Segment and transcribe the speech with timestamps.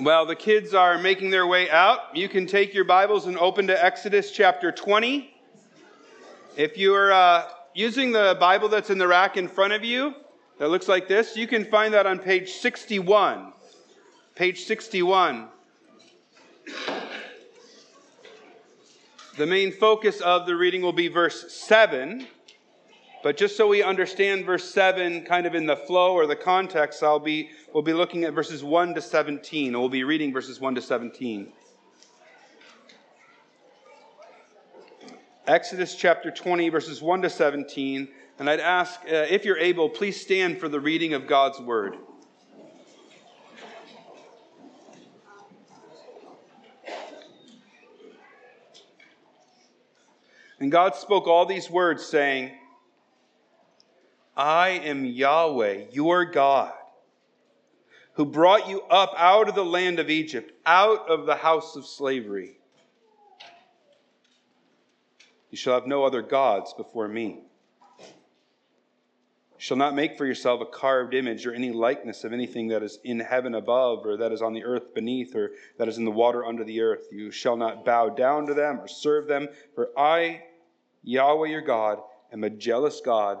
[0.00, 3.66] While the kids are making their way out, you can take your Bibles and open
[3.66, 5.30] to Exodus chapter 20.
[6.56, 10.14] If you're uh, using the Bible that's in the rack in front of you,
[10.58, 13.52] that looks like this, you can find that on page 61.
[14.34, 15.48] Page 61.
[19.36, 22.26] The main focus of the reading will be verse 7.
[23.22, 27.02] But just so we understand verse 7 kind of in the flow or the context,
[27.02, 29.78] I'll be, we'll be looking at verses 1 to 17.
[29.78, 31.52] We'll be reading verses 1 to 17.
[35.46, 38.08] Exodus chapter 20, verses 1 to 17.
[38.38, 41.96] And I'd ask, uh, if you're able, please stand for the reading of God's word.
[50.58, 52.52] And God spoke all these words, saying,
[54.40, 56.72] I am Yahweh, your God,
[58.14, 61.84] who brought you up out of the land of Egypt, out of the house of
[61.84, 62.56] slavery.
[65.50, 67.42] You shall have no other gods before me.
[67.98, 72.82] You shall not make for yourself a carved image or any likeness of anything that
[72.82, 76.06] is in heaven above, or that is on the earth beneath, or that is in
[76.06, 77.08] the water under the earth.
[77.12, 80.44] You shall not bow down to them or serve them, for I,
[81.02, 81.98] Yahweh your God,
[82.32, 83.40] am a jealous God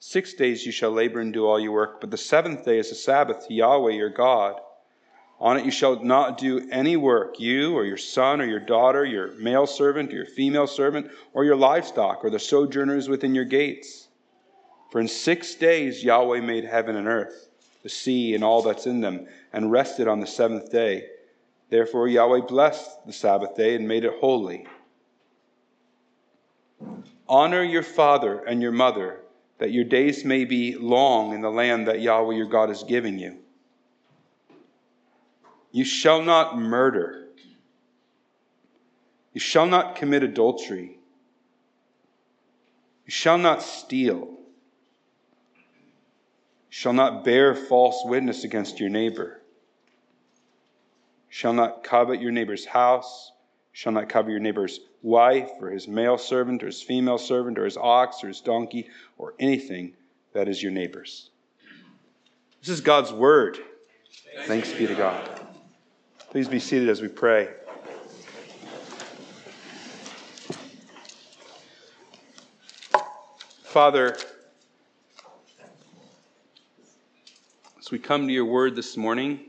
[0.00, 2.92] Six days you shall labor and do all your work, but the seventh day is
[2.92, 4.60] a Sabbath to Yahweh your God.
[5.40, 9.04] On it you shall not do any work, you or your son or your daughter,
[9.04, 13.44] your male servant or your female servant, or your livestock, or the sojourners within your
[13.44, 14.08] gates.
[14.90, 17.48] For in six days Yahweh made heaven and earth,
[17.82, 21.06] the sea and all that's in them, and rested on the seventh day.
[21.70, 24.66] Therefore Yahweh blessed the Sabbath day and made it holy.
[27.28, 29.20] Honor your father and your mother
[29.58, 33.18] that your days may be long in the land that Yahweh your God is giving
[33.18, 33.36] you.
[35.72, 37.26] You shall not murder.
[39.34, 40.98] You shall not commit adultery.
[43.04, 44.16] You shall not steal.
[44.16, 44.36] You
[46.70, 49.40] shall not bear false witness against your neighbor.
[51.28, 53.32] You shall not covet your neighbor's house.
[53.72, 57.58] You shall not covet your neighbor's wife or his male servant or his female servant
[57.58, 59.94] or his ox or his donkey or anything
[60.32, 61.30] that is your neighbor's.
[62.60, 63.58] This is God's word.
[64.46, 65.28] Thanks be to God.
[66.30, 67.48] Please be seated as we pray.
[73.62, 74.16] Father,
[77.78, 79.40] as we come to your word this morning,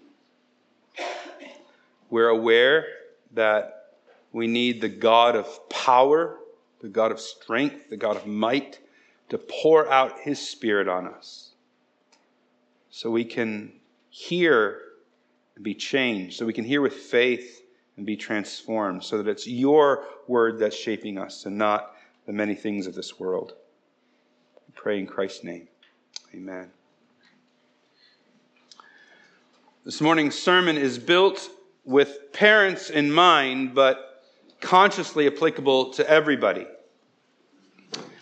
[2.09, 2.85] we're aware
[3.33, 3.78] that
[4.31, 6.37] we need the God of power,
[6.81, 8.79] the God of strength, the God of might
[9.29, 11.51] to pour out his spirit on us
[12.89, 13.71] so we can
[14.09, 14.81] hear
[15.55, 17.61] and be changed, so we can hear with faith
[17.97, 22.55] and be transformed, so that it's your word that's shaping us and not the many
[22.55, 23.53] things of this world.
[24.67, 25.67] We pray in Christ's name.
[26.33, 26.71] Amen.
[29.85, 31.49] This morning's sermon is built
[31.83, 34.08] with parents in mind, but
[34.61, 36.67] consciously applicable to everybody.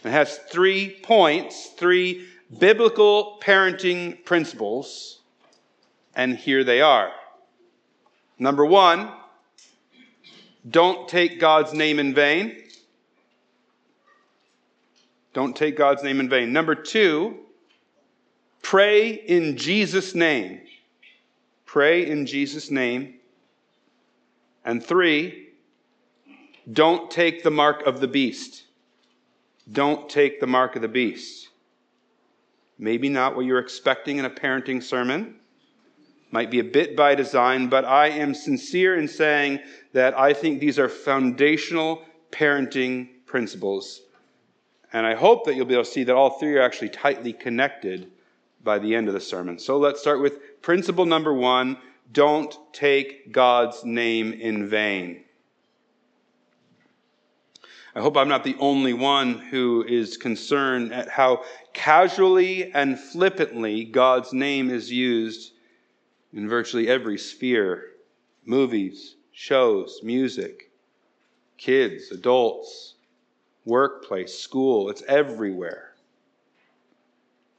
[0.04, 2.28] It has three points, three
[2.60, 5.20] biblical parenting principles,
[6.16, 7.12] and here they are.
[8.40, 9.10] Number one,
[10.70, 12.64] don't take God's name in vain.
[15.34, 16.52] Don't take God's name in vain.
[16.52, 17.38] Number two,
[18.62, 20.62] pray in Jesus' name.
[21.66, 23.16] Pray in Jesus' name.
[24.66, 25.47] And three,
[26.72, 28.64] don't take the mark of the beast.
[29.72, 31.50] Don't take the mark of the beast.
[32.78, 35.36] Maybe not what you're expecting in a parenting sermon.
[36.30, 39.60] Might be a bit by design, but I am sincere in saying
[39.94, 44.02] that I think these are foundational parenting principles.
[44.92, 47.34] And I hope that you'll be able to see that all three are actually tightly
[47.34, 48.12] connected
[48.64, 49.58] by the end of the sermon.
[49.58, 51.78] So let's start with principle number one
[52.12, 55.26] don't take God's name in vain.
[57.98, 63.86] I hope I'm not the only one who is concerned at how casually and flippantly
[63.86, 65.54] God's name is used
[66.32, 67.86] in virtually every sphere
[68.46, 70.70] movies, shows, music.
[71.58, 72.94] kids, adults,
[73.66, 75.96] workplace, school, it's everywhere.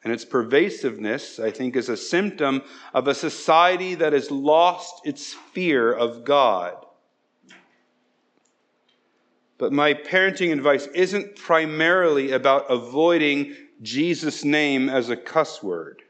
[0.05, 2.63] And its pervasiveness, I think, is a symptom
[2.95, 6.87] of a society that has lost its fear of God.
[9.59, 16.03] But my parenting advice isn't primarily about avoiding Jesus' name as a cuss word.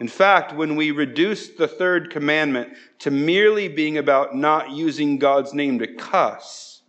[0.00, 5.54] In fact, when we reduce the third commandment to merely being about not using God's
[5.54, 6.82] name to cuss,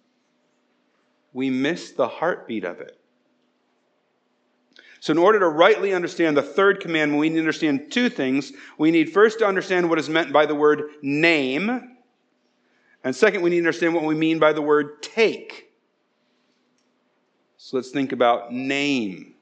[1.34, 3.00] we miss the heartbeat of it.
[5.02, 8.52] So, in order to rightly understand the third commandment, we need to understand two things.
[8.80, 11.95] We need first to understand what is meant by the word name.
[13.06, 15.72] And second, we need to understand what we mean by the word take.
[17.56, 19.36] So let's think about name,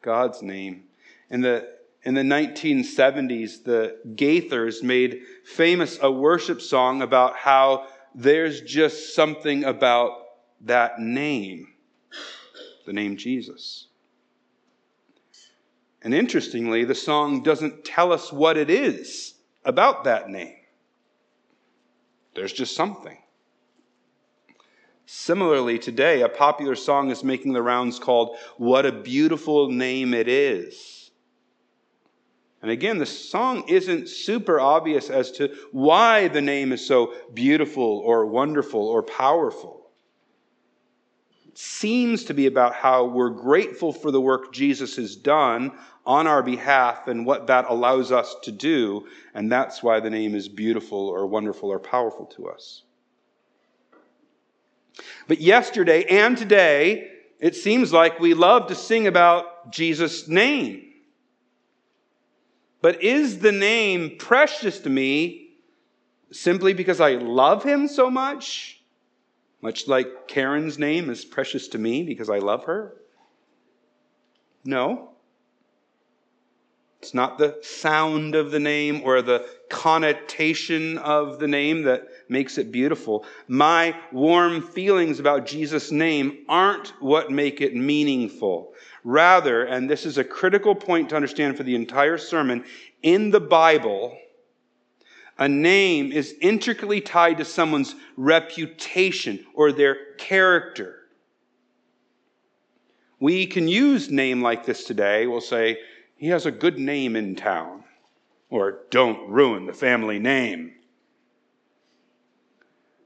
[0.00, 0.84] God's name.
[1.28, 1.68] In the,
[2.04, 9.64] in the 1970s, the Gaithers made famous a worship song about how there's just something
[9.64, 10.12] about
[10.62, 11.74] that name,
[12.86, 13.88] the name Jesus.
[16.00, 20.63] And interestingly, the song doesn't tell us what it is about that name.
[22.34, 23.18] There's just something.
[25.06, 30.28] Similarly, today, a popular song is making the rounds called What a Beautiful Name It
[30.28, 31.10] Is.
[32.62, 37.98] And again, the song isn't super obvious as to why the name is so beautiful
[37.98, 39.83] or wonderful or powerful.
[41.54, 45.72] Seems to be about how we're grateful for the work Jesus has done
[46.04, 49.06] on our behalf and what that allows us to do.
[49.34, 52.82] And that's why the name is beautiful or wonderful or powerful to us.
[55.26, 57.10] But yesterday and today,
[57.40, 60.82] it seems like we love to sing about Jesus' name.
[62.80, 65.50] But is the name precious to me
[66.30, 68.73] simply because I love him so much?
[69.64, 72.96] Much like Karen's name is precious to me because I love her?
[74.62, 75.12] No.
[77.00, 82.58] It's not the sound of the name or the connotation of the name that makes
[82.58, 83.24] it beautiful.
[83.48, 88.74] My warm feelings about Jesus' name aren't what make it meaningful.
[89.02, 92.66] Rather, and this is a critical point to understand for the entire sermon,
[93.02, 94.14] in the Bible,
[95.38, 101.00] a name is intricately tied to someone's reputation or their character.
[103.18, 105.26] We can use name like this today.
[105.26, 105.78] We'll say,
[106.16, 107.84] he has a good name in town.
[108.50, 110.74] Or don't ruin the family name.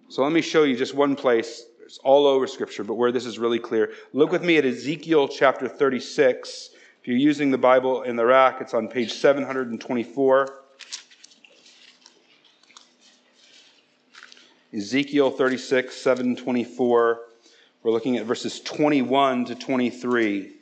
[0.09, 1.65] So let me show you just one place.
[1.85, 3.93] It's all over Scripture, but where this is really clear.
[4.13, 6.71] Look with me at Ezekiel chapter 36.
[7.01, 10.57] If you're using the Bible in the rack, it's on page 724.
[14.73, 17.20] Ezekiel 36, 724.
[17.82, 20.55] We're looking at verses 21 to 23.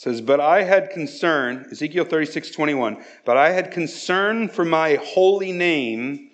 [0.00, 5.52] says, But I had concern, Ezekiel 36, 21, but I had concern for my holy
[5.52, 6.30] name,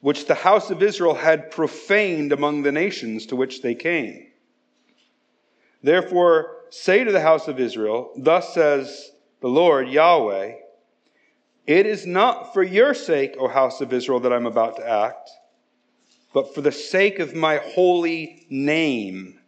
[0.00, 4.28] which the house of Israel had profaned among the nations to which they came.
[5.82, 9.10] Therefore, say to the house of Israel, Thus says
[9.40, 10.54] the Lord Yahweh,
[11.66, 15.30] It is not for your sake, O house of Israel, that I'm about to act,
[16.32, 19.38] but for the sake of my holy name,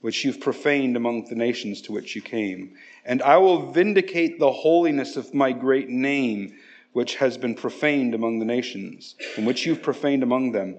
[0.00, 4.52] which you've profaned among the nations to which you came and I will vindicate the
[4.52, 6.54] holiness of my great name,
[6.92, 10.78] which has been profaned among the nations, and which you've profaned among them.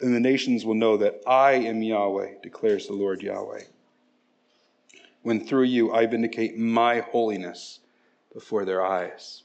[0.00, 3.64] And the nations will know that I am Yahweh, declares the Lord Yahweh.
[5.22, 7.80] When through you I vindicate my holiness
[8.32, 9.42] before their eyes.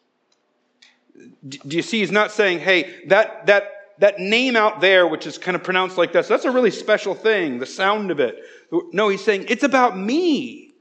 [1.48, 2.00] Do you see?
[2.00, 5.98] He's not saying, hey, that, that, that name out there, which is kind of pronounced
[5.98, 8.38] like this, that's a really special thing, the sound of it.
[8.92, 10.74] No, he's saying, it's about me.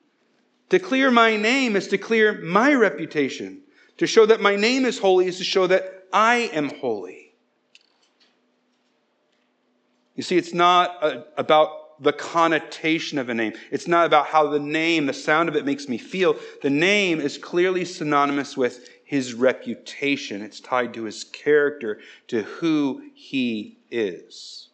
[0.70, 3.60] To clear my name is to clear my reputation.
[3.98, 7.34] To show that my name is holy is to show that I am holy.
[10.16, 11.70] You see, it's not a, about
[12.04, 13.54] the connotation of a name.
[13.70, 16.36] It's not about how the name, the sound of it makes me feel.
[16.62, 20.42] The name is clearly synonymous with his reputation.
[20.42, 24.68] It's tied to his character, to who he is.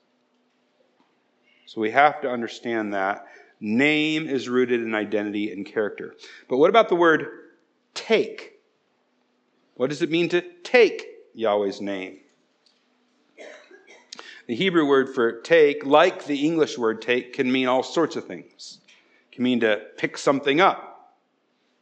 [1.66, 3.26] So we have to understand that
[3.60, 6.16] Name is rooted in identity and character.
[6.48, 7.28] But what about the word
[7.92, 8.58] take?
[9.74, 12.20] What does it mean to take Yahweh's name?
[14.50, 18.24] The Hebrew word for take, like the English word take, can mean all sorts of
[18.24, 18.80] things.
[19.28, 21.14] It can mean to pick something up,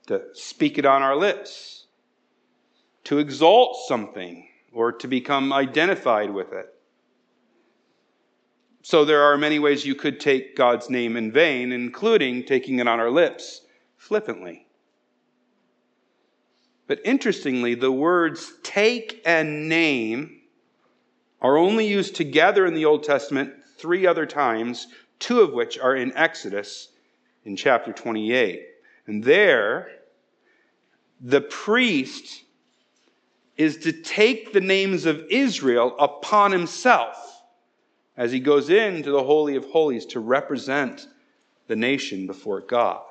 [0.09, 1.87] to speak it on our lips,
[3.05, 6.67] to exalt something, or to become identified with it.
[8.83, 12.87] So there are many ways you could take God's name in vain, including taking it
[12.87, 13.63] on our lips
[13.97, 14.67] flippantly.
[16.87, 20.38] But interestingly, the words take and name
[21.40, 25.95] are only used together in the Old Testament three other times, two of which are
[25.95, 26.88] in Exodus
[27.45, 28.62] in chapter 28.
[29.07, 29.88] And there,
[31.21, 32.45] the priest
[33.57, 37.42] is to take the names of Israel upon himself
[38.16, 41.07] as he goes into the Holy of Holies to represent
[41.68, 43.02] the nation before God.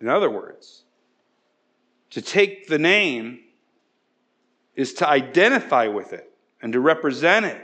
[0.00, 0.84] In other words,
[2.10, 3.40] to take the name
[4.78, 6.30] is to identify with it
[6.62, 7.60] and to represent it.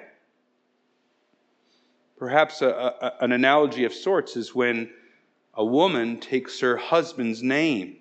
[2.18, 4.90] Perhaps a, a, an analogy of sorts is when
[5.54, 7.99] a woman takes her husband's name.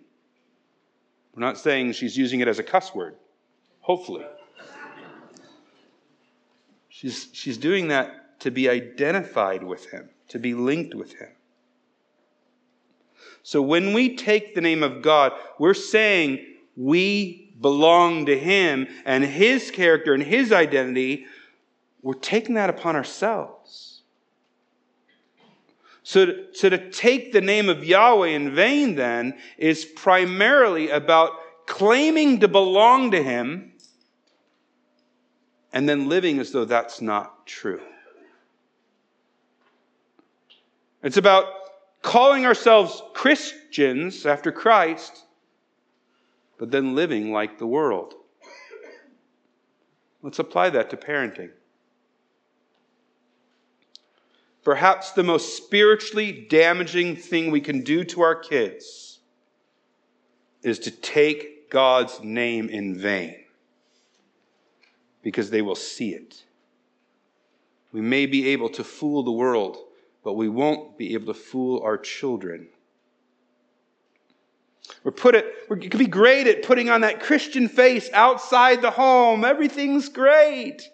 [1.35, 3.15] We're not saying she's using it as a cuss word,
[3.81, 4.25] hopefully.
[6.89, 11.29] She's, she's doing that to be identified with him, to be linked with him.
[13.43, 16.43] So when we take the name of God, we're saying
[16.75, 21.25] we belong to him and his character and his identity.
[22.01, 24.01] We're taking that upon ourselves.
[26.03, 31.31] So to, so to take the name of Yahweh in vain, then, is primarily about
[31.65, 33.71] claiming to belong to him
[35.71, 37.81] and then living as though that's not true.
[41.01, 41.45] It's about
[42.01, 45.22] calling ourselves Christians after Christ,
[46.63, 48.13] but then living like the world.
[50.21, 51.49] Let's apply that to parenting.
[54.63, 59.19] Perhaps the most spiritually damaging thing we can do to our kids
[60.61, 63.43] is to take God's name in vain
[65.21, 66.43] because they will see it.
[67.91, 69.79] We may be able to fool the world,
[70.23, 72.69] but we won't be able to fool our children.
[75.03, 78.91] We're put it, we could be great at putting on that Christian face outside the
[78.91, 79.43] home.
[79.43, 80.89] Everything's great.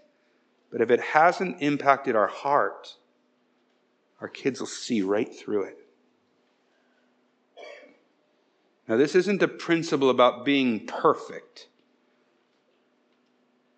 [0.72, 2.96] But if it hasn't impacted our heart,
[4.22, 5.78] our kids will see right through it.
[8.88, 11.68] Now, this isn't a principle about being perfect.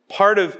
[0.08, 0.58] Part of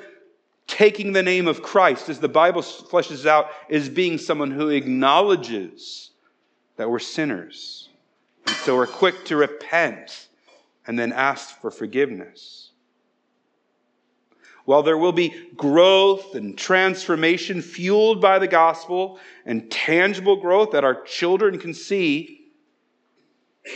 [0.68, 6.12] taking the name of Christ, as the Bible fleshes out, is being someone who acknowledges
[6.76, 7.90] that we're sinners.
[8.48, 10.28] And so we're quick to repent
[10.88, 12.72] and then ask for forgiveness.
[14.66, 20.84] While there will be growth and transformation fueled by the gospel and tangible growth that
[20.84, 22.42] our children can see,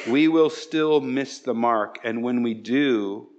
[0.08, 2.00] we will still miss the mark.
[2.04, 3.30] And when we do,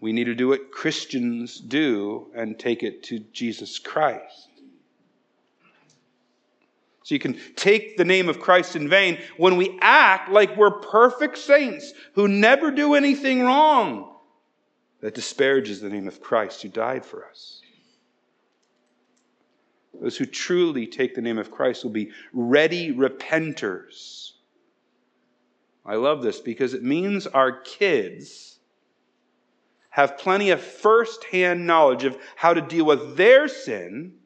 [0.00, 4.47] we need to do what Christians do and take it to Jesus Christ.
[7.08, 10.80] So you can take the name of Christ in vain when we act like we're
[10.80, 14.14] perfect saints who never do anything wrong.
[15.00, 17.62] That disparages the name of Christ who died for us.
[19.98, 24.32] Those who truly take the name of Christ will be ready repenters.
[25.86, 28.58] I love this because it means our kids
[29.88, 34.17] have plenty of first hand knowledge of how to deal with their sin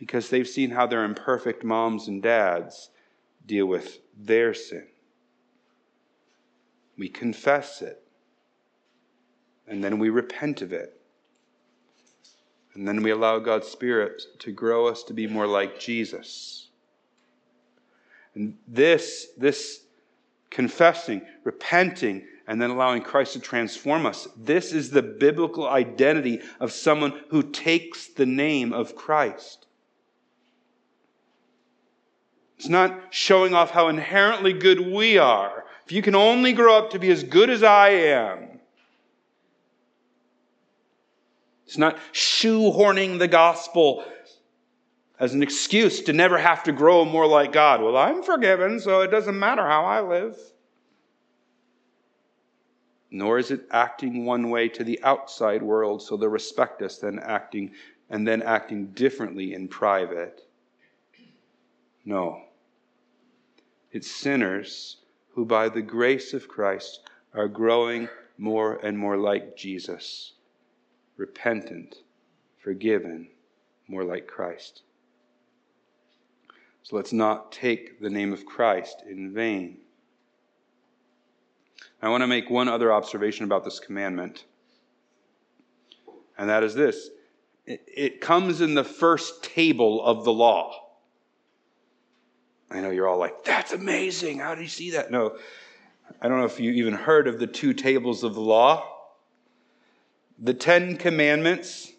[0.00, 2.88] because they've seen how their imperfect moms and dads
[3.44, 4.86] deal with their sin.
[6.96, 8.02] We confess it,
[9.68, 10.98] and then we repent of it.
[12.74, 16.68] And then we allow God's Spirit to grow us to be more like Jesus.
[18.34, 19.82] And this, this
[20.48, 24.28] confessing, repenting, and then allowing Christ to transform us.
[24.34, 29.66] This is the biblical identity of someone who takes the name of Christ.
[32.60, 35.64] It's not showing off how inherently good we are.
[35.86, 38.60] If you can only grow up to be as good as I am,
[41.64, 44.04] it's not shoehorning the gospel
[45.18, 47.80] as an excuse to never have to grow more like God.
[47.80, 50.36] Well, I'm forgiven, so it doesn't matter how I live
[53.10, 57.18] nor is it acting one way to the outside world so they'll respect us then
[57.18, 57.72] acting
[58.10, 60.42] and then acting differently in private
[62.04, 62.40] no
[63.92, 64.98] it's sinners
[65.34, 67.00] who by the grace of christ
[67.34, 70.32] are growing more and more like jesus
[71.16, 71.96] repentant
[72.58, 73.28] forgiven
[73.88, 74.82] more like christ
[76.82, 79.78] So let's not take the name of Christ in vain.
[82.02, 84.44] I want to make one other observation about this commandment,
[86.38, 87.10] and that is this
[87.66, 90.89] it, comes in the first table of the law.
[92.70, 94.38] I know you're all like, that's amazing.
[94.38, 95.10] How do you see that?
[95.10, 95.36] No,
[96.20, 98.86] I don't know if you even heard of the two tables of the law.
[100.38, 101.92] The Ten Commandments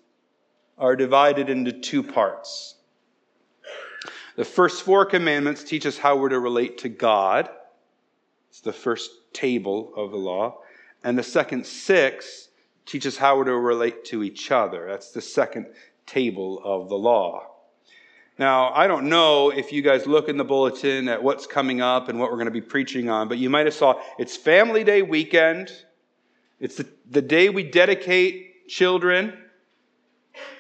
[0.78, 2.76] are divided into two parts.
[4.36, 7.50] The first four commandments teach us how we're to relate to God.
[8.50, 10.60] It's the first table of the law.
[11.04, 12.48] And the second six
[12.86, 14.88] teach us how we're to relate to each other.
[14.88, 15.68] That's the second
[16.06, 17.51] table of the law.
[18.42, 22.10] Now, I don't know if you guys look in the bulletin at what's coming up
[22.10, 24.84] and what we're going to be preaching on, but you might have saw it's Family
[24.84, 25.72] Day weekend.
[26.60, 29.38] It's the, the day we dedicate children.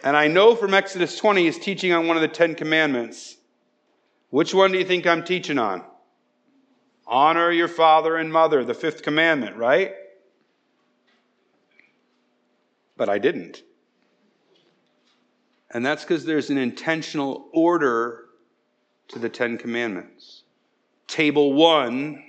[0.03, 3.37] And I know from Exodus 20 is teaching on one of the Ten Commandments.
[4.29, 5.83] Which one do you think I'm teaching on?
[7.07, 9.93] Honor your father and mother, the fifth commandment, right?
[12.95, 13.63] But I didn't.
[15.73, 18.25] And that's because there's an intentional order
[19.07, 20.43] to the Ten Commandments.
[21.07, 22.23] Table one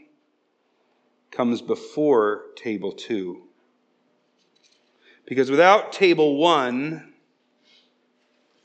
[1.31, 3.43] comes before table two.
[5.27, 7.15] Because without table one,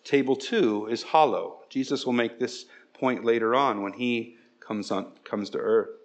[0.04, 1.62] table two is hollow.
[1.70, 5.97] Jesus will make this point later on when he comes, on, comes to earth.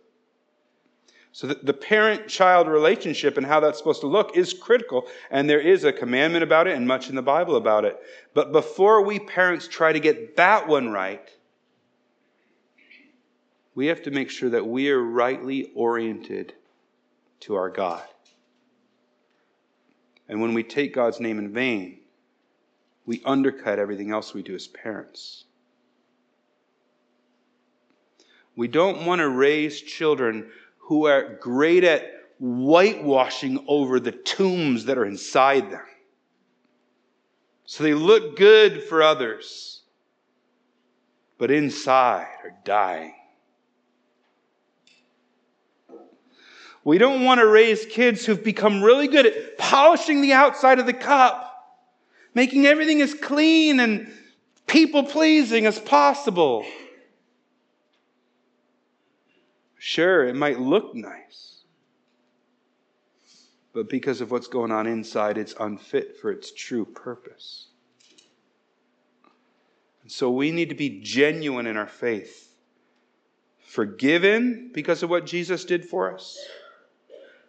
[1.34, 5.60] So the parent child relationship and how that's supposed to look is critical, and there
[5.60, 7.98] is a commandment about it and much in the Bible about it.
[8.34, 11.26] But before we parents try to get that one right,
[13.74, 16.52] we have to make sure that we are rightly oriented
[17.40, 18.04] to our God.
[20.28, 22.00] And when we take God's name in vain,
[23.06, 25.44] we undercut everything else we do as parents.
[28.54, 30.50] We don't want to raise children
[30.92, 32.04] who are great at
[32.38, 35.86] whitewashing over the tombs that are inside them.
[37.64, 39.80] So they look good for others,
[41.38, 43.14] but inside are dying.
[46.84, 50.84] We don't want to raise kids who've become really good at polishing the outside of
[50.84, 51.80] the cup,
[52.34, 54.12] making everything as clean and
[54.66, 56.66] people pleasing as possible.
[59.84, 61.64] Sure, it might look nice,
[63.72, 67.66] but because of what's going on inside, it's unfit for its true purpose.
[70.02, 72.54] And so we need to be genuine in our faith,
[73.58, 76.38] forgiven because of what Jesus did for us,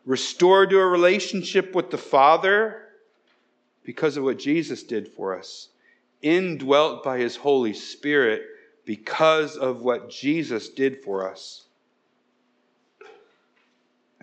[0.04, 2.88] restored to a relationship with the Father
[3.84, 5.70] because of what Jesus did for us,
[6.24, 8.42] indwelt by His Holy Spirit
[8.86, 11.68] because of what Jesus did for us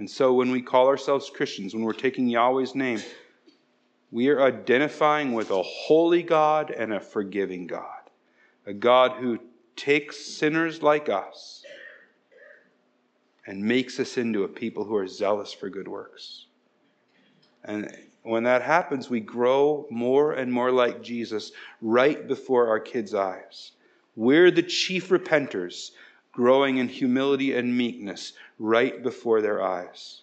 [0.01, 3.03] and so when we call ourselves Christians, when we're taking Yahweh's name,
[4.11, 8.09] we are identifying with a holy God and a forgiving God,
[8.65, 9.39] a God who
[9.77, 11.63] takes sinners like us
[13.47, 16.47] and makes us into a people who are zealous for good works.
[17.65, 23.15] And when that happens, we grow more and more like Jesus right before our kids'
[23.15, 23.73] eyes.
[24.17, 25.91] We're the chief repenters
[26.41, 30.23] growing in humility and meekness right before their eyes.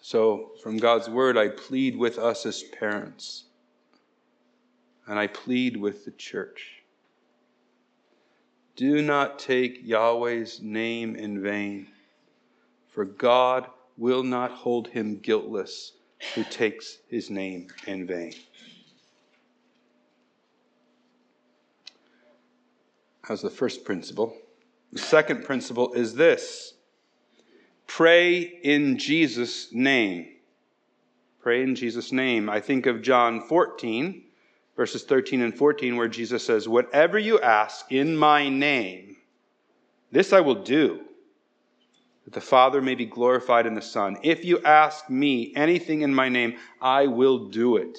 [0.00, 3.44] So, from God's word, I plead with us as parents,
[5.06, 6.82] and I plead with the church.
[8.74, 11.86] Do not take Yahweh's name in vain,
[12.88, 15.92] for God will not hold him guiltless
[16.34, 18.34] who takes his name in vain.
[23.26, 24.36] How's the first principle?
[24.92, 26.74] The second principle is this
[27.88, 30.28] pray in Jesus' name.
[31.40, 32.48] Pray in Jesus' name.
[32.48, 34.22] I think of John 14,
[34.76, 39.16] verses 13 and 14, where Jesus says, Whatever you ask in my name,
[40.12, 41.00] this I will do,
[42.24, 44.18] that the Father may be glorified in the Son.
[44.22, 47.98] If you ask me anything in my name, I will do it.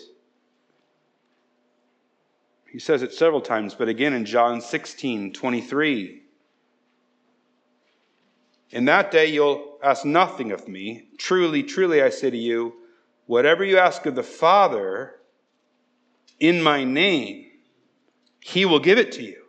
[2.72, 6.22] He says it several times, but again in John 16, 23.
[8.72, 11.08] In that day you'll ask nothing of me.
[11.18, 12.74] Truly, truly, I say to you,
[13.26, 15.16] whatever you ask of the Father
[16.40, 17.46] in my name,
[18.42, 19.44] he will give it to you.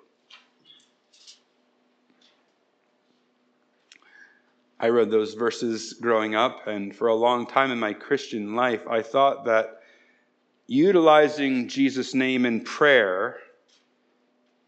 [4.80, 8.86] I read those verses growing up, and for a long time in my Christian life,
[8.88, 9.77] I thought that
[10.68, 13.38] utilizing Jesus' name in prayer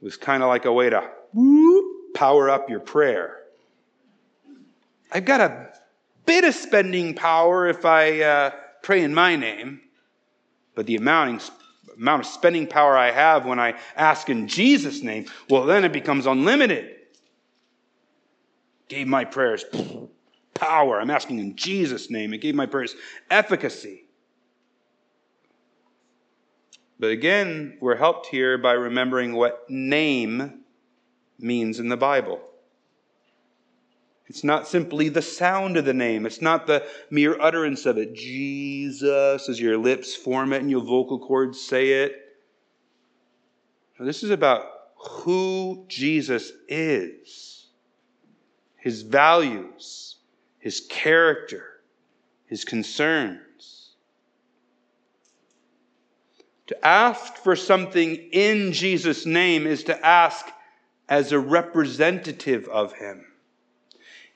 [0.00, 3.36] was kind of like a way to whoop, power up your prayer.
[5.12, 5.68] I've got a
[6.24, 8.50] bit of spending power if I uh,
[8.82, 9.82] pray in my name,
[10.74, 11.50] but the amount,
[11.96, 15.92] amount of spending power I have when I ask in Jesus' name, well, then it
[15.92, 16.96] becomes unlimited.
[18.88, 19.64] Gave my prayers
[20.54, 20.98] power.
[21.00, 22.32] I'm asking in Jesus' name.
[22.32, 22.94] It gave my prayers
[23.30, 24.04] efficacy.
[27.00, 30.60] But again, we're helped here by remembering what name
[31.38, 32.42] means in the Bible.
[34.26, 36.26] It's not simply the sound of the name.
[36.26, 38.14] It's not the mere utterance of it.
[38.14, 42.16] Jesus, as your lips form it and your vocal cords say it.
[43.98, 47.66] Now, this is about who Jesus is,
[48.76, 50.16] his values,
[50.58, 51.80] his character,
[52.44, 53.79] his concerns.
[56.70, 60.46] To ask for something in Jesus' name is to ask
[61.08, 63.26] as a representative of him.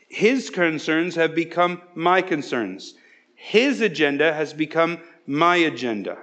[0.08, 2.94] His concerns have become my concerns.
[3.36, 6.18] His agenda has become my agenda.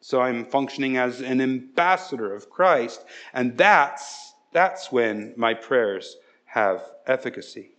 [0.00, 6.80] So I'm functioning as an ambassador of Christ, and that's, that's when my prayers have
[7.06, 7.72] efficacy.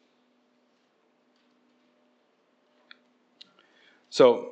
[4.11, 4.51] So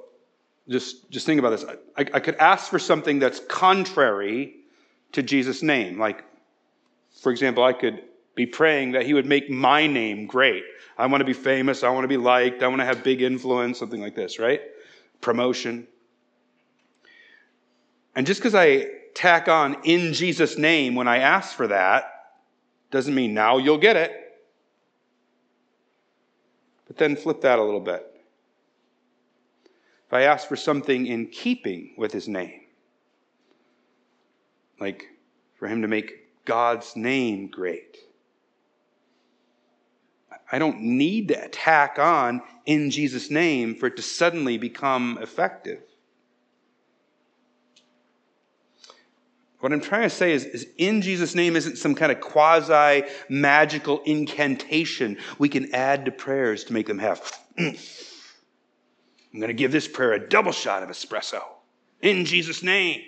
[0.69, 1.65] just, just think about this.
[1.97, 4.55] I, I could ask for something that's contrary
[5.11, 5.99] to Jesus' name.
[5.99, 6.23] Like,
[7.21, 8.03] for example, I could
[8.35, 10.63] be praying that he would make my name great.
[10.97, 11.83] I want to be famous.
[11.83, 12.63] I want to be liked.
[12.63, 14.61] I want to have big influence, something like this, right?
[15.21, 15.87] Promotion.
[18.15, 22.09] And just because I tack on in Jesus' name when I ask for that
[22.91, 24.11] doesn't mean now you'll get it.
[26.87, 28.12] But then flip that a little bit.
[30.13, 32.61] I ask for something in keeping with his name,
[34.79, 35.05] like
[35.57, 37.97] for him to make God's name great,
[40.53, 45.81] I don't need to attack on in Jesus' name for it to suddenly become effective.
[49.61, 53.07] What I'm trying to say is, is, in Jesus' name isn't some kind of quasi
[53.29, 57.21] magical incantation we can add to prayers to make them have.
[59.33, 61.41] I'm going to give this prayer a double shot of espresso.
[62.01, 63.01] In Jesus' name.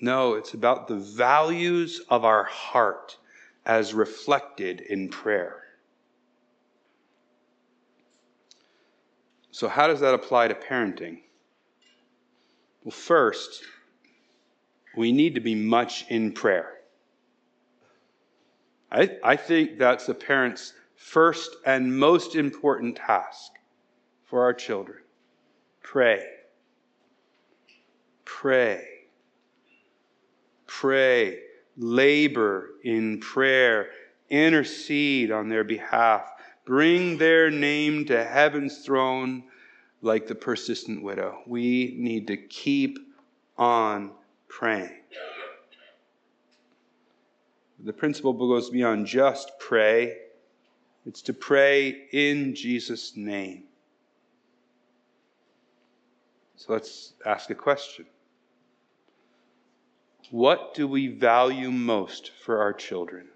[0.00, 3.16] No, it's about the values of our heart
[3.64, 5.62] as reflected in prayer.
[9.50, 11.20] So, how does that apply to parenting?
[12.84, 13.64] Well, first,
[14.96, 16.74] we need to be much in prayer.
[18.92, 20.72] I, I think that's a parent's
[21.06, 23.52] first and most important task
[24.24, 24.98] for our children.
[25.82, 26.24] Pray.
[28.24, 28.84] Pray.
[30.66, 31.38] Pray
[31.76, 33.90] labor in prayer,
[34.30, 36.30] intercede on their behalf,
[36.64, 39.44] bring their name to heaven's throne
[40.02, 41.38] like the persistent widow.
[41.46, 42.98] We need to keep
[43.56, 44.12] on
[44.48, 44.90] praying.
[47.84, 50.16] The principle goes beyond just pray,
[51.06, 53.62] it's to pray in Jesus' name.
[56.56, 58.06] So let's ask a question
[60.32, 63.28] what do we value most for our children?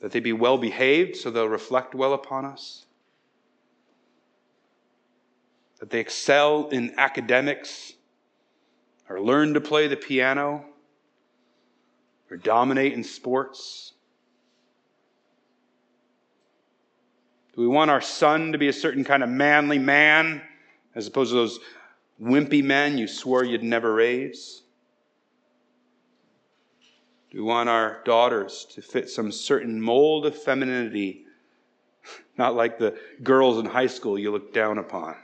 [0.00, 2.86] That they be well behaved so they'll reflect well upon us?
[5.78, 7.92] That they excel in academics
[9.08, 10.64] or learn to play the piano
[12.28, 13.92] or dominate in sports?
[17.60, 20.40] We want our son to be a certain kind of manly man
[20.94, 21.60] as opposed to those
[22.18, 24.62] wimpy men you swore you'd never raise?
[27.30, 31.26] Do we want our daughters to fit some certain mold of femininity,
[32.38, 35.16] not like the girls in high school you look down upon?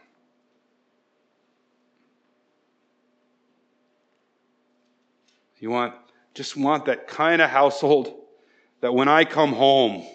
[5.59, 5.94] You want
[6.35, 8.14] just want that kind of household
[8.83, 10.07] that when I come home,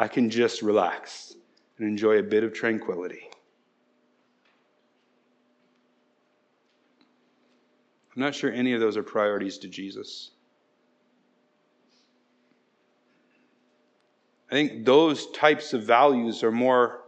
[0.00, 1.34] I can just relax
[1.76, 3.28] and enjoy a bit of tranquility.
[8.16, 10.30] I'm not sure any of those are priorities to Jesus.
[14.50, 17.02] I think those types of values are more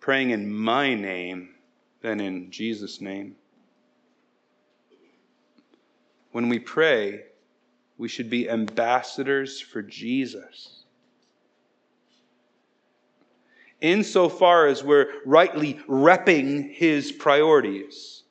[0.00, 1.50] praying in my name
[2.00, 3.36] than in Jesus' name.
[6.32, 7.22] When we pray,
[7.98, 10.81] we should be ambassadors for Jesus.
[13.82, 18.22] Insofar as we're rightly repping his priorities,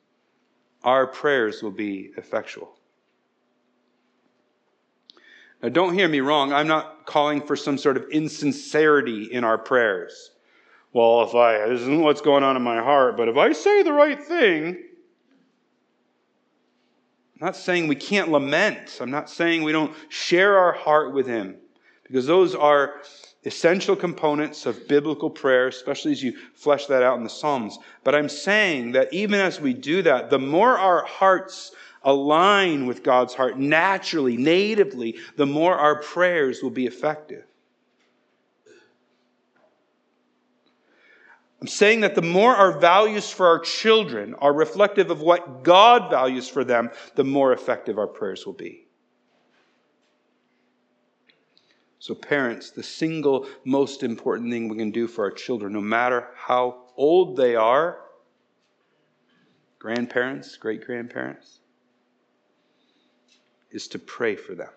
[0.82, 2.74] our prayers will be effectual.
[5.62, 6.52] Now, don't hear me wrong.
[6.52, 10.32] I'm not calling for some sort of insincerity in our prayers.
[10.92, 13.82] Well, if I, this isn't what's going on in my heart, but if I say
[13.82, 14.76] the right thing,
[17.40, 18.98] I'm not saying we can't lament.
[19.00, 21.56] I'm not saying we don't share our heart with Him,
[22.02, 23.00] because those are
[23.44, 27.78] essential components of biblical prayer, especially as you flesh that out in the Psalms.
[28.04, 31.72] But I'm saying that even as we do that, the more our hearts
[32.04, 37.44] align with God's heart naturally, natively, the more our prayers will be effective.
[41.60, 46.10] I'm saying that the more our values for our children are reflective of what God
[46.10, 48.88] values for them, the more effective our prayers will be.
[52.02, 56.30] So, parents, the single most important thing we can do for our children, no matter
[56.34, 58.00] how old they are,
[59.78, 61.60] grandparents, great grandparents,
[63.70, 64.70] is to pray for them.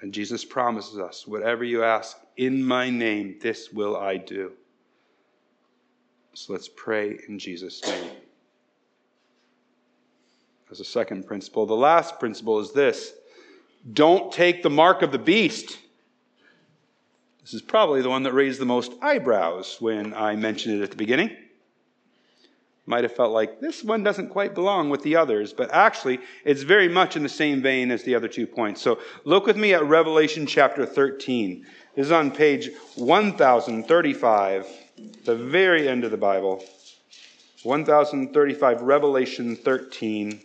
[0.00, 4.50] And Jesus promises us whatever you ask in my name, this will I do.
[6.34, 8.10] So let's pray in Jesus' name.
[10.68, 13.12] As a second principle, the last principle is this
[13.92, 15.78] don't take the mark of the beast.
[17.42, 20.90] This is probably the one that raised the most eyebrows when I mentioned it at
[20.90, 21.36] the beginning
[22.90, 26.62] might have felt like this one doesn't quite belong with the others, but actually, it's
[26.62, 28.82] very much in the same vein as the other two points.
[28.82, 31.64] So look with me at Revelation chapter 13.
[31.94, 34.66] This is on page 1035,
[35.24, 36.64] the very end of the Bible.
[37.62, 40.40] 1035, Revelation 13.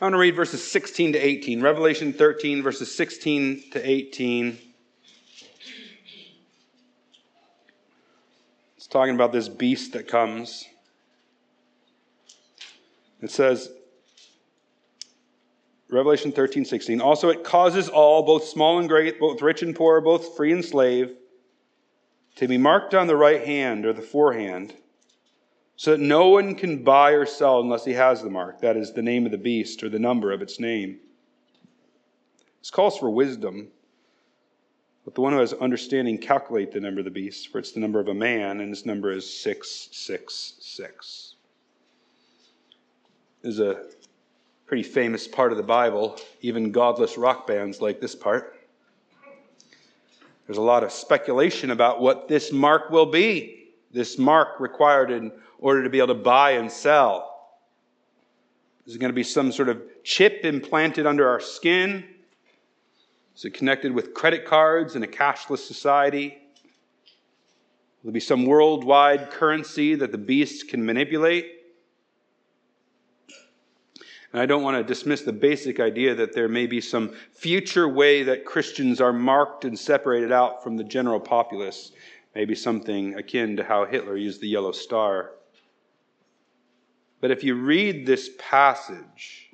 [0.00, 1.60] I want to read verses 16 to 18.
[1.60, 4.56] Revelation 13, verses 16 to 18.
[8.76, 10.66] It's talking about this beast that comes.
[13.20, 13.70] It says,
[15.90, 17.00] Revelation 13, 16.
[17.00, 20.64] Also, it causes all, both small and great, both rich and poor, both free and
[20.64, 21.10] slave,
[22.36, 24.74] to be marked on the right hand or the forehand
[25.78, 28.92] so that no one can buy or sell unless he has the mark, that is,
[28.92, 30.98] the name of the beast or the number of its name.
[32.60, 33.68] This calls for wisdom.
[35.06, 37.78] Let the one who has understanding calculate the number of the beast, for it's the
[37.78, 41.36] number of a man, and his number is 666.
[43.42, 43.84] This is a
[44.66, 46.18] pretty famous part of the Bible.
[46.40, 48.56] Even godless rock bands like this part.
[50.48, 53.68] There's a lot of speculation about what this mark will be.
[53.92, 57.28] This mark required in order to be able to buy and sell.
[58.86, 62.04] Is it going to be some sort of chip implanted under our skin?
[63.36, 66.38] Is it connected with credit cards in a cashless society?
[68.02, 71.52] Will there be some worldwide currency that the beast can manipulate?
[74.32, 77.88] And I don't want to dismiss the basic idea that there may be some future
[77.88, 81.92] way that Christians are marked and separated out from the general populace.
[82.34, 85.32] Maybe something akin to how Hitler used the yellow star.
[87.20, 89.50] But if you read this passage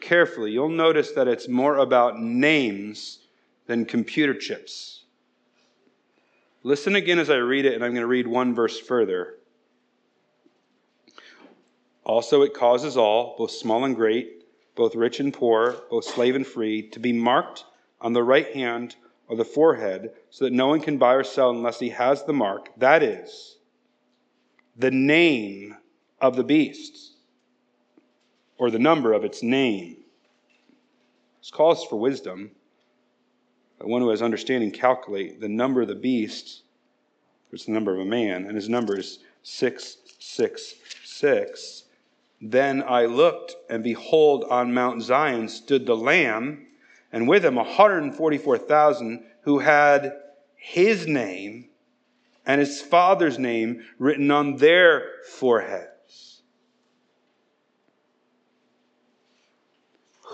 [0.00, 3.18] carefully, you'll notice that it's more about names
[3.66, 5.04] than computer chips.
[6.62, 9.34] Listen again as I read it, and I'm going to read one verse further.
[12.04, 16.46] Also, it causes all, both small and great, both rich and poor, both slave and
[16.46, 17.64] free, to be marked
[18.00, 21.50] on the right hand or the forehead, so that no one can buy or sell
[21.50, 22.70] unless he has the mark.
[22.78, 23.56] That is,
[24.76, 25.76] the name
[26.20, 27.12] of the beast
[28.58, 29.96] or the number of its name.
[31.40, 32.52] This calls for wisdom.
[33.78, 36.62] But one who has understanding calculate the number of the beast,
[37.50, 41.84] which is the number of a man, and his number is 666.
[42.40, 46.66] Then I looked, and behold, on Mount Zion stood the Lamb,
[47.12, 50.12] and with him 144,000 who had
[50.56, 51.68] his name
[52.44, 55.88] and his father's name written on their forehead.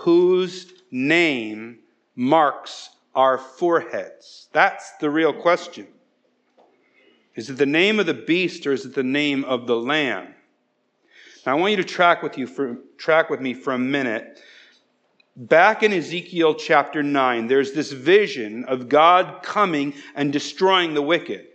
[0.05, 1.79] Whose name
[2.15, 4.47] marks our foreheads?
[4.53, 5.87] That's the real question.
[7.33, 10.35] Is it the name of the beast or is it the name of the lamb?
[11.43, 14.39] Now I want you to track with you for, track with me for a minute.
[15.35, 21.47] Back in Ezekiel chapter 9, there's this vision of God coming and destroying the wicked.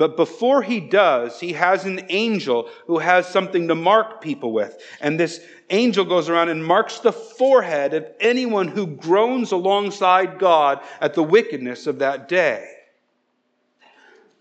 [0.00, 4.82] But before he does, he has an angel who has something to mark people with.
[5.02, 10.80] And this angel goes around and marks the forehead of anyone who groans alongside God
[11.02, 12.66] at the wickedness of that day.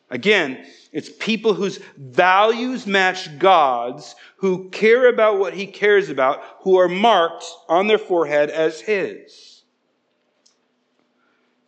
[0.09, 6.77] Again, it's people whose values match God's, who care about what he cares about, who
[6.77, 9.48] are marked on their forehead as his.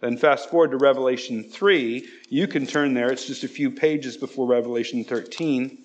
[0.01, 2.07] Then fast forward to Revelation 3.
[2.29, 5.77] You can turn there, it's just a few pages before Revelation 13.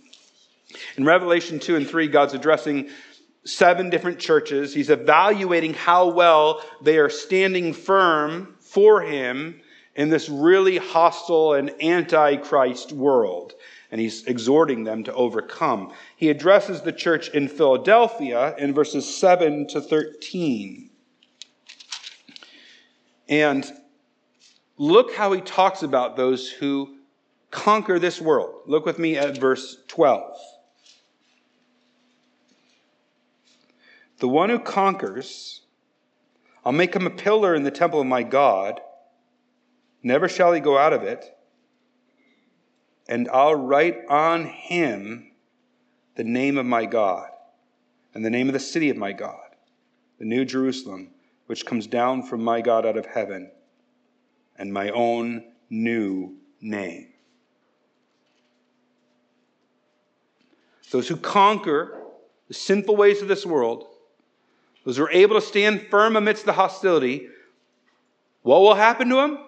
[0.97, 2.89] In Revelation 2 and 3, God's addressing
[3.45, 4.75] seven different churches.
[4.75, 9.61] He's evaluating how well they are standing firm for Him
[9.95, 13.53] in this really hostile and anti-Christ world.
[13.91, 15.93] And he's exhorting them to overcome.
[16.17, 20.91] He addresses the church in Philadelphia in verses 7 to 13.
[23.29, 23.73] And
[24.79, 26.97] Look how he talks about those who
[27.51, 28.63] conquer this world.
[28.67, 30.37] Look with me at verse 12.
[34.19, 35.63] The one who conquers,
[36.65, 38.81] I'll make him a pillar in the temple of my God.
[40.03, 41.25] Never shall he go out of it.
[43.09, 45.31] And I'll write on him
[46.17, 47.29] the name of my God
[48.15, 49.55] and the name of the city of my God,
[50.19, 51.11] the new Jerusalem,
[51.47, 53.51] which comes down from my God out of heaven
[54.59, 57.09] and my own new name.
[60.91, 62.01] Those who conquer
[62.49, 63.87] the sinful ways of this world,
[64.85, 67.29] those who are able to stand firm amidst the hostility,
[68.43, 69.39] what will happen to them?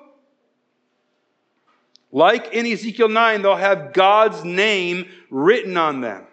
[2.11, 6.25] Like in Ezekiel 9, they'll have God's name written on them.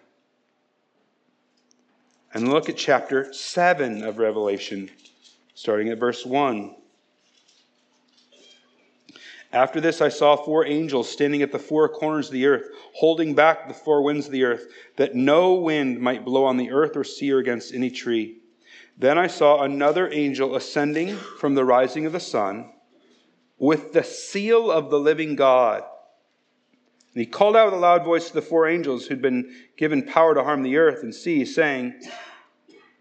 [2.34, 4.90] And look at chapter 7 of Revelation,
[5.54, 6.76] starting at verse 1.
[9.52, 13.36] After this, I saw four angels standing at the four corners of the earth, holding
[13.36, 16.98] back the four winds of the earth, that no wind might blow on the earth
[16.98, 18.40] or sea or against any tree.
[18.98, 22.72] Then I saw another angel ascending from the rising of the sun
[23.58, 25.84] with the seal of the living God.
[27.14, 30.04] And he called out with a loud voice to the four angels who'd been given
[30.04, 32.02] power to harm the earth and sea, saying,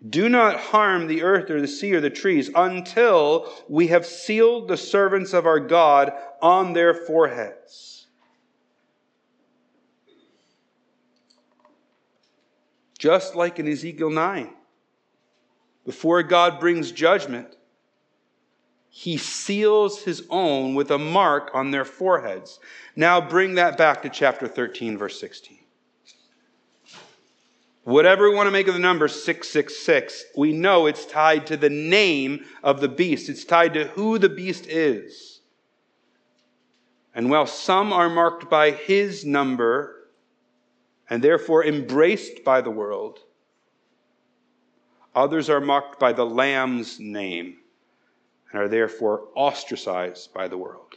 [0.09, 4.68] do not harm the earth or the sea or the trees until we have sealed
[4.68, 6.12] the servants of our God
[6.44, 8.07] on their foreheads.
[12.98, 14.50] Just like in Ezekiel 9,
[15.87, 17.57] before God brings judgment,
[18.90, 22.61] he seals his own with a mark on their foreheads.
[22.94, 25.59] Now bring that back to chapter 13, verse 16.
[27.85, 31.70] Whatever we want to make of the number 666, we know it's tied to the
[31.70, 33.30] name of the beast.
[33.30, 35.33] It's tied to who the beast is.
[37.14, 40.09] And while some are marked by his number
[41.09, 43.20] and therefore embraced by the world,
[45.14, 47.59] others are marked by the Lamb's name
[48.50, 50.94] and are therefore ostracized by the world.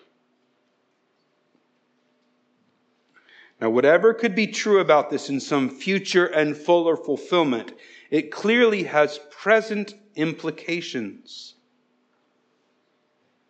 [3.59, 7.73] Now, whatever could be true about this in some future and fuller fulfillment,
[8.11, 11.55] it clearly has present implications.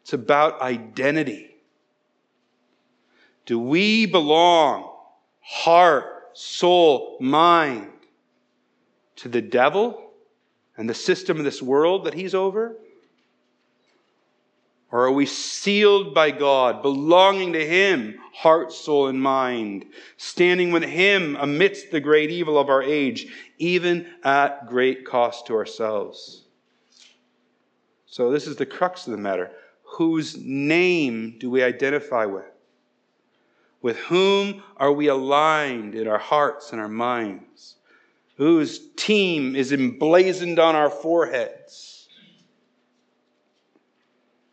[0.02, 1.57] It's about identity.
[3.48, 4.94] Do we belong,
[5.40, 7.90] heart, soul, mind,
[9.16, 10.12] to the devil
[10.78, 12.76] and the system of this world that he's over?
[14.92, 20.84] Or are we sealed by God, belonging to Him, heart, soul, and mind, standing with
[20.84, 26.44] Him amidst the great evil of our age, even at great cost to ourselves?
[28.06, 29.52] So, this is the crux of the matter.
[29.98, 32.46] Whose name do we identify with?
[33.82, 37.76] With whom are we aligned in our hearts and our minds?
[38.38, 41.98] Whose team is emblazoned on our foreheads?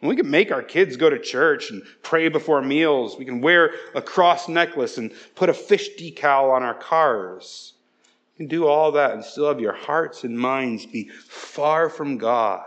[0.09, 3.17] we can make our kids go to church and pray before meals.
[3.17, 7.73] We can wear a cross necklace and put a fish decal on our cars.
[8.35, 12.19] You can do all that and still have your hearts and minds be far from
[12.19, 12.65] God,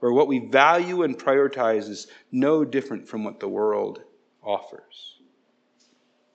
[0.00, 4.02] where what we value and prioritize is no different from what the world
[4.42, 5.17] offers.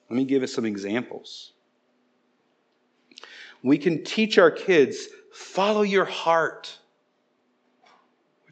[0.10, 1.54] Let me give us some examples.
[3.64, 6.78] We can teach our kids follow your heart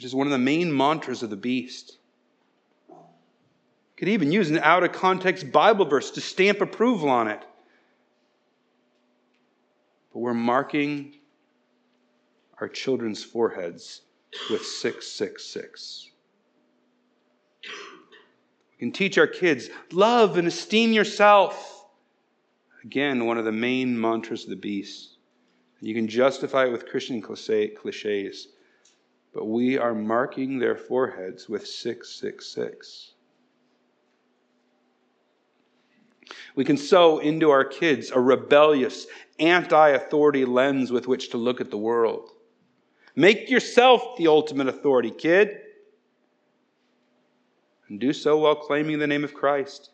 [0.02, 2.00] which is one of the main mantras of the beast.
[3.98, 7.46] Could even use an out of context Bible verse to stamp approval on it.
[10.12, 11.18] But we're marking
[12.60, 14.02] our children's foreheads
[14.50, 16.10] with 666.
[18.82, 21.82] Can teach our kids love and esteem yourself
[22.84, 25.18] Again, one of the main mantras of the beast.
[25.82, 28.48] You can justify it with Christian cliches,
[29.34, 33.14] but we are marking their foreheads with 666.
[36.56, 39.08] We can sow into our kids a rebellious,
[39.40, 42.32] anti authority lens with which to look at the world.
[43.16, 45.60] Make yourself the ultimate authority, kid.
[47.92, 49.90] And do so while claiming the name of Christ.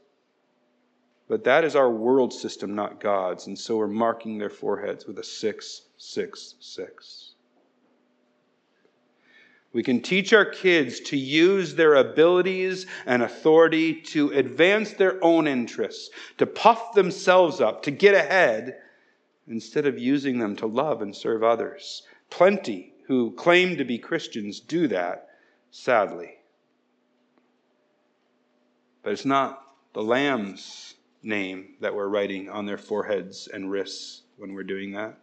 [1.27, 3.47] But that is our world system, not God's.
[3.47, 7.33] And so we're marking their foreheads with a 666.
[9.73, 15.47] We can teach our kids to use their abilities and authority to advance their own
[15.47, 18.77] interests, to puff themselves up, to get ahead,
[19.47, 22.03] instead of using them to love and serve others.
[22.29, 25.29] Plenty who claim to be Christians do that,
[25.71, 26.36] sadly.
[29.08, 34.51] But it's not the Lamb's name that we're writing on their foreheads and wrists when
[34.51, 35.18] we're doing that.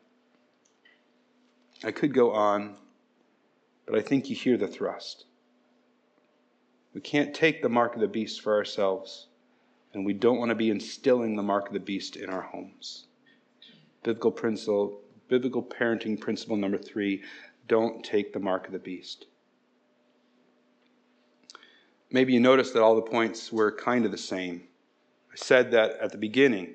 [1.84, 2.76] I could go on,
[3.84, 5.26] but I think you hear the thrust.
[6.94, 9.26] We can't take the mark of the beast for ourselves,
[9.92, 13.04] and we don't want to be instilling the mark of the beast in our homes.
[14.02, 17.22] Biblical principle, biblical parenting principle number three
[17.68, 19.26] don't take the mark of the beast.
[22.14, 24.62] Maybe you noticed that all the points were kind of the same.
[25.32, 26.74] I said that at the beginning,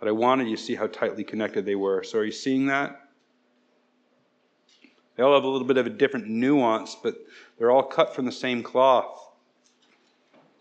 [0.00, 2.02] but I wanted you to see how tightly connected they were.
[2.02, 3.08] So, are you seeing that?
[5.14, 7.14] They all have a little bit of a different nuance, but
[7.56, 9.30] they're all cut from the same cloth.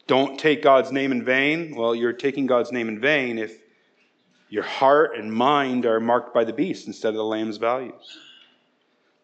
[0.05, 1.75] Don't take God's name in vain.
[1.75, 3.57] Well, you're taking God's name in vain if
[4.49, 8.19] your heart and mind are marked by the beast instead of the lamb's values.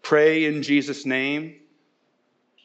[0.01, 1.59] Pray in Jesus' name.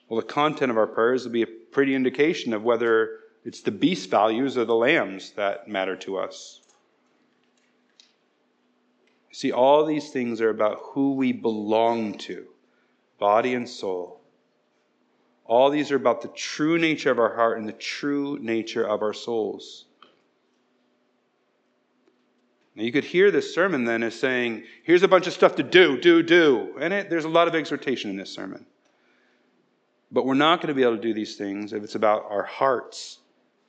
[0.09, 3.71] Well, the content of our prayers will be a pretty indication of whether it's the
[3.71, 6.61] beast values or the lambs that matter to us.
[9.31, 12.47] See, all these things are about who we belong to
[13.19, 14.21] body and soul.
[15.45, 19.03] All these are about the true nature of our heart and the true nature of
[19.03, 19.87] our souls.
[22.75, 25.63] Now, you could hear this sermon then as saying, here's a bunch of stuff to
[25.63, 26.77] do, do, do.
[26.81, 28.67] And it, there's a lot of exhortation in this sermon.
[30.11, 32.45] But we're not going to be able to do these things if it's about our
[32.45, 33.19] hearts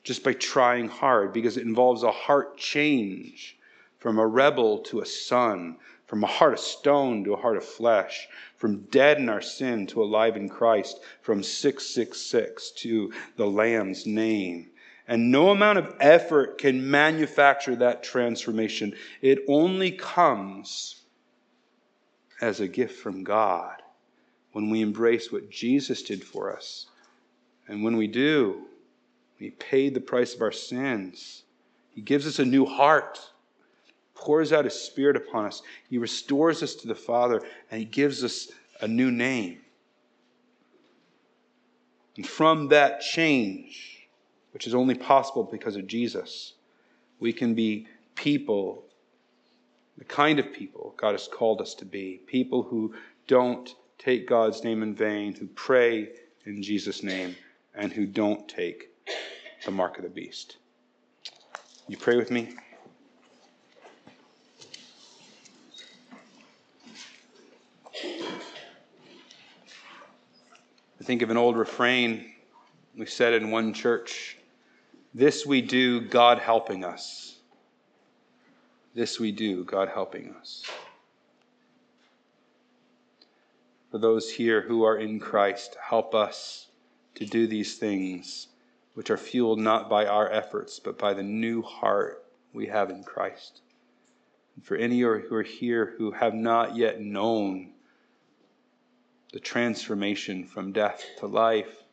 [0.03, 3.57] just by trying hard because it involves a heart change
[3.97, 7.65] from a rebel to a son, from a heart of stone to a heart of
[7.65, 14.05] flesh, from dead in our sin to alive in Christ, from 666 to the Lamb's
[14.07, 14.71] name.
[15.07, 18.95] And no amount of effort can manufacture that transformation.
[19.21, 21.01] It only comes
[22.39, 23.81] as a gift from God
[24.51, 26.87] when we embrace what Jesus did for us.
[27.67, 28.65] And when we do,
[29.37, 31.43] He paid the price of our sins.
[31.91, 33.19] He gives us a new heart,
[34.15, 35.61] pours out His Spirit upon us.
[35.89, 38.49] He restores us to the Father, and He gives us
[38.81, 39.59] a new name.
[42.15, 43.99] And from that change,
[44.51, 46.53] which is only possible because of Jesus.
[47.19, 48.83] We can be people,
[49.97, 52.93] the kind of people God has called us to be, people who
[53.27, 56.09] don't take God's name in vain, who pray
[56.45, 57.35] in Jesus' name,
[57.75, 58.89] and who don't take
[59.65, 60.57] the mark of the beast.
[61.87, 62.55] You pray with me?
[70.99, 72.33] I think of an old refrain
[72.97, 74.37] we said in one church
[75.13, 77.39] this we do, God helping us.
[78.93, 80.63] This we do, God helping us.
[83.91, 86.69] For those here who are in Christ, help us
[87.15, 88.47] to do these things
[88.93, 93.03] which are fueled not by our efforts, but by the new heart we have in
[93.03, 93.61] Christ.
[94.55, 97.73] And for any who are here who have not yet known
[99.33, 101.83] the transformation from death to life,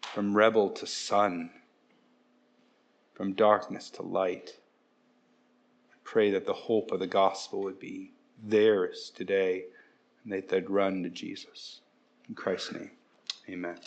[0.00, 1.50] from rebel to son,
[3.12, 4.58] from darkness to light.
[5.92, 8.12] I pray that the hope of the gospel would be
[8.42, 9.64] theirs today
[10.24, 11.80] and that they'd run to Jesus.
[12.28, 12.90] In Christ's name,
[13.48, 13.78] amen.